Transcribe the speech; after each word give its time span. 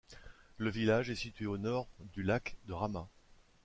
Le 0.57 0.71
village 0.71 1.11
est 1.11 1.15
situé 1.15 1.45
au 1.45 1.59
nord 1.59 1.87
du 2.15 2.23
lac 2.23 2.57
de 2.65 2.73
Rama. 2.73 3.07